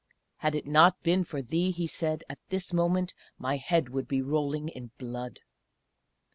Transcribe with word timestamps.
"Had 0.37 0.55
it 0.55 0.65
not 0.65 1.03
been 1.03 1.23
for 1.23 1.43
thee," 1.43 1.69
he 1.69 1.85
said, 1.85 2.23
"at 2.27 2.39
this 2.49 2.73
moment 2.73 3.13
my 3.37 3.57
head 3.57 3.89
would 3.89 4.07
be 4.07 4.23
rolling 4.23 4.67
in 4.69 4.89
blood! 4.97 5.37